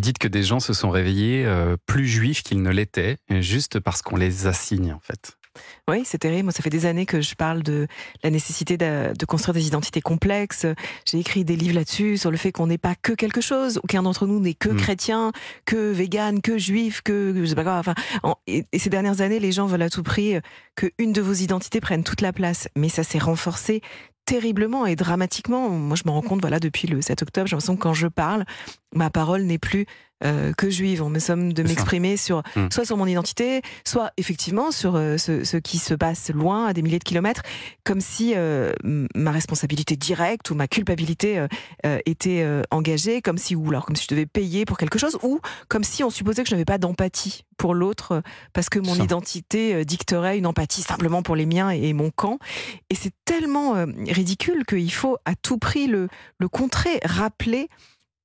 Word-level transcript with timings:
Vous 0.00 0.02
dites 0.02 0.18
que 0.18 0.28
des 0.28 0.42
gens 0.42 0.60
se 0.60 0.72
sont 0.72 0.88
réveillés 0.88 1.44
euh, 1.44 1.76
plus 1.84 2.08
juifs 2.08 2.42
qu'ils 2.42 2.62
ne 2.62 2.70
l'étaient, 2.70 3.18
juste 3.28 3.80
parce 3.80 4.00
qu'on 4.00 4.16
les 4.16 4.46
assigne 4.46 4.94
en 4.94 4.98
fait. 4.98 5.36
Oui, 5.90 6.04
c'est 6.06 6.16
terrible. 6.16 6.44
Moi, 6.44 6.52
ça 6.52 6.62
fait 6.62 6.70
des 6.70 6.86
années 6.86 7.04
que 7.04 7.20
je 7.20 7.34
parle 7.34 7.62
de 7.62 7.86
la 8.24 8.30
nécessité 8.30 8.78
de, 8.78 9.12
construire 9.26 9.52
des 9.52 9.66
identités 9.66 10.00
complexes. 10.00 10.64
J'ai 11.04 11.18
écrit 11.18 11.44
des 11.44 11.54
livres 11.54 11.74
là-dessus, 11.74 12.16
sur 12.16 12.30
le 12.30 12.38
fait 12.38 12.50
qu'on 12.50 12.68
n'est 12.68 12.78
pas 12.78 12.94
que 12.94 13.12
quelque 13.12 13.42
chose. 13.42 13.78
Aucun 13.84 14.02
d'entre 14.02 14.26
nous 14.26 14.40
n'est 14.40 14.54
que 14.54 14.70
mm. 14.70 14.76
chrétien, 14.78 15.32
que 15.66 15.92
vegan, 15.92 16.40
que 16.40 16.56
juif, 16.56 17.02
que 17.02 17.34
je 17.36 17.44
sais 17.44 17.54
pas 17.54 17.64
quoi. 17.64 17.76
Enfin, 17.76 17.94
et, 18.46 18.64
et, 18.72 18.78
ces 18.78 18.88
dernières 18.88 19.20
années, 19.20 19.38
les 19.38 19.52
gens 19.52 19.66
veulent 19.66 19.82
à 19.82 19.90
tout 19.90 20.02
prix 20.02 20.36
que 20.76 20.86
une 20.96 21.12
de 21.12 21.20
vos 21.20 21.34
identités 21.34 21.82
prenne 21.82 22.04
toute 22.04 22.22
la 22.22 22.32
place. 22.32 22.68
Mais 22.74 22.88
ça 22.88 23.04
s'est 23.04 23.18
renforcé 23.18 23.82
terriblement 24.24 24.86
et 24.86 24.96
dramatiquement. 24.96 25.68
Moi, 25.68 25.96
je 25.96 26.02
me 26.06 26.10
rends 26.10 26.22
compte, 26.22 26.40
voilà, 26.40 26.60
depuis 26.60 26.88
le 26.88 27.00
7 27.02 27.22
octobre, 27.22 27.46
j'ai 27.46 27.56
l'impression 27.56 27.76
que 27.76 27.82
quand 27.82 27.94
je 27.94 28.06
parle, 28.06 28.44
ma 28.94 29.10
parole 29.10 29.42
n'est 29.42 29.58
plus 29.58 29.86
euh, 30.22 30.52
que 30.52 30.68
juive. 30.68 31.02
On 31.02 31.08
me 31.08 31.18
somme 31.18 31.54
de 31.54 31.62
m'exprimer 31.62 32.18
sur 32.18 32.42
hmm. 32.54 32.68
soit 32.70 32.84
sur 32.84 32.98
mon 32.98 33.06
identité, 33.06 33.62
soit 33.86 34.10
effectivement 34.18 34.70
sur 34.70 34.96
euh, 34.96 35.16
ce, 35.16 35.56
qui 35.56 35.78
se 35.78 35.94
passe 35.94 36.30
loin, 36.30 36.66
à 36.66 36.72
des 36.74 36.82
milliers 36.82 36.98
de 36.98 37.04
kilomètres, 37.04 37.42
comme 37.84 38.02
si 38.02 38.34
euh, 38.36 38.72
ma 39.14 39.30
responsabilité 39.30 39.96
directe 39.96 40.50
ou 40.50 40.54
ma 40.54 40.68
culpabilité 40.68 41.46
était 42.06 42.46
engagée, 42.70 43.22
comme 43.22 43.38
si 43.38 43.54
ou 43.54 43.68
alors 43.70 43.86
comme 43.86 43.96
si 43.96 44.04
je 44.04 44.08
devais 44.08 44.26
payer 44.26 44.64
pour 44.64 44.76
quelque 44.76 44.98
chose, 44.98 45.18
ou 45.22 45.40
comme 45.68 45.84
si 45.84 46.04
on 46.04 46.10
supposait 46.10 46.42
que 46.42 46.48
je 46.48 46.54
n'avais 46.54 46.64
pas 46.64 46.78
d'empathie 46.78 47.44
pour 47.56 47.74
l'autre 47.74 48.22
parce 48.52 48.68
que 48.68 48.78
mon 48.78 48.94
identité 48.94 49.84
dicterait 49.84 50.38
une 50.38 50.46
empathie 50.46 50.82
simplement 50.82 51.22
pour 51.22 51.36
les 51.36 51.46
miens 51.46 51.70
et, 51.70 51.92
mon 51.92 52.10
camp. 52.10 52.38
Et 52.90 52.94
c'est 52.94 53.12
tellement 53.24 53.84
ridicule 54.08 54.64
qu'il 54.64 54.92
faut 54.92 55.18
à 55.24 55.34
tout 55.34 55.58
prix 55.58 55.86
le, 55.86 56.08
le 56.38 56.48
contrer, 56.48 57.00
rappeler 57.04 57.68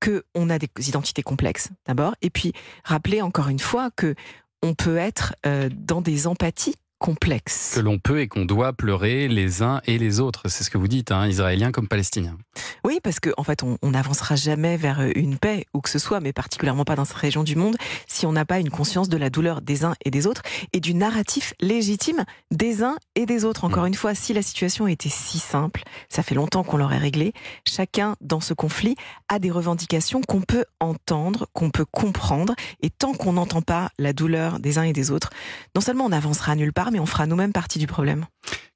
qu'on 0.01 0.49
a 0.49 0.59
des 0.59 0.69
identités 0.87 1.23
complexes 1.23 1.69
d'abord, 1.85 2.15
et 2.21 2.29
puis 2.29 2.53
rappeler 2.83 3.21
encore 3.21 3.49
une 3.49 3.59
fois 3.59 3.89
que 3.91 4.15
on 4.61 4.73
peut 4.73 4.97
être 4.97 5.35
euh, 5.45 5.69
dans 5.71 6.01
des 6.01 6.27
empathies 6.27 6.75
complexe. 6.99 7.73
Que 7.75 7.81
l'on 7.81 7.99
peut 7.99 8.21
et 8.21 8.27
qu'on 8.27 8.45
doit 8.45 8.73
pleurer 8.73 9.27
les 9.27 9.61
uns 9.61 9.81
et 9.85 9.97
les 9.97 10.19
autres. 10.19 10.43
C'est 10.49 10.63
ce 10.63 10.69
que 10.69 10.77
vous 10.77 10.87
dites, 10.87 11.11
hein, 11.11 11.27
israéliens 11.27 11.71
comme 11.71 11.87
palestiniens. 11.87 12.37
Oui, 12.83 12.99
parce 13.03 13.19
qu'en 13.19 13.31
en 13.37 13.43
fait, 13.43 13.63
on 13.63 13.77
n'avancera 13.89 14.35
jamais 14.35 14.77
vers 14.77 15.01
une 15.15 15.37
paix, 15.37 15.65
ou 15.73 15.81
que 15.81 15.89
ce 15.89 15.99
soit, 15.99 16.19
mais 16.19 16.33
particulièrement 16.33 16.85
pas 16.85 16.95
dans 16.95 17.05
cette 17.05 17.17
région 17.17 17.43
du 17.43 17.55
monde, 17.55 17.75
si 18.07 18.25
on 18.25 18.31
n'a 18.31 18.45
pas 18.45 18.59
une 18.59 18.69
conscience 18.69 19.09
de 19.09 19.17
la 19.17 19.29
douleur 19.29 19.61
des 19.61 19.83
uns 19.83 19.93
et 20.03 20.11
des 20.11 20.27
autres, 20.27 20.41
et 20.73 20.79
du 20.79 20.93
narratif 20.93 21.53
légitime 21.61 22.23
des 22.51 22.83
uns 22.83 22.95
et 23.15 23.25
des 23.25 23.45
autres. 23.45 23.65
Encore 23.65 23.83
mm. 23.83 23.87
une 23.87 23.93
fois, 23.93 24.15
si 24.15 24.33
la 24.33 24.41
situation 24.41 24.87
était 24.87 25.09
si 25.09 25.39
simple, 25.39 25.83
ça 26.09 26.23
fait 26.23 26.35
longtemps 26.35 26.63
qu'on 26.63 26.77
l'aurait 26.77 26.97
réglé, 26.97 27.33
chacun 27.67 28.15
dans 28.21 28.39
ce 28.39 28.53
conflit 28.53 28.95
a 29.27 29.39
des 29.39 29.51
revendications 29.51 30.21
qu'on 30.21 30.41
peut 30.41 30.65
entendre, 30.79 31.47
qu'on 31.53 31.69
peut 31.69 31.85
comprendre, 31.85 32.55
et 32.81 32.89
tant 32.89 33.13
qu'on 33.13 33.33
n'entend 33.33 33.61
pas 33.61 33.89
la 33.99 34.13
douleur 34.13 34.59
des 34.59 34.77
uns 34.77 34.83
et 34.83 34.93
des 34.93 35.11
autres, 35.11 35.29
non 35.75 35.81
seulement 35.81 36.05
on 36.05 36.09
n'avancera 36.09 36.55
nulle 36.55 36.73
mais 36.91 36.99
on 36.99 37.05
fera 37.05 37.25
nous-mêmes 37.25 37.53
partie 37.53 37.79
du 37.79 37.87
problème. 37.87 38.25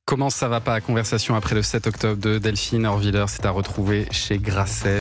Comment 0.06 0.32
ça 0.32 0.48
va 0.48 0.60
pas 0.60 0.82
Conversation 0.82 1.36
après 1.36 1.54
le 1.54 1.62
7 1.62 1.86
octobre 1.86 2.20
de 2.20 2.40
Delphine 2.40 2.88
Orviller, 2.88 3.26
c'est 3.28 3.46
à 3.46 3.52
retrouver 3.52 4.08
chez 4.10 4.40
Grasset. 4.40 4.98